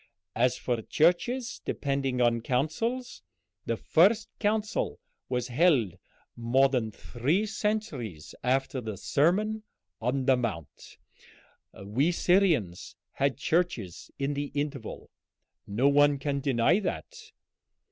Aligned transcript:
As 0.35 0.57
for 0.57 0.81
churches 0.81 1.61
depending 1.63 2.21
on 2.21 2.41
councils, 2.41 3.21
the 3.67 3.77
first 3.77 4.29
council 4.39 4.99
was 5.29 5.49
held 5.49 5.93
more 6.35 6.69
than 6.69 6.89
three 6.89 7.45
centuries 7.45 8.33
after 8.43 8.81
the 8.81 8.97
Sermon 8.97 9.61
on 10.01 10.25
the 10.25 10.35
Mount. 10.37 10.97
We 11.85 12.11
Syrians 12.11 12.95
had 13.11 13.37
churches 13.37 14.09
in 14.17 14.33
the 14.33 14.45
interval; 14.55 15.11
no 15.67 15.87
one 15.87 16.17
can 16.17 16.39
deny 16.39 16.79
that. 16.79 17.31